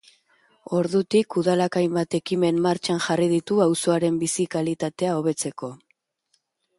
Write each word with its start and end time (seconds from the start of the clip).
Ordutik, 0.77 1.35
udalak 1.41 1.75
hainbat 1.81 2.17
ekimen 2.19 2.61
martxan 2.67 3.01
jarri 3.07 3.27
ditu 3.33 3.59
auzoaren 3.67 4.17
bizi-kalitatea 4.23 5.13
hobetzeko. 5.19 5.71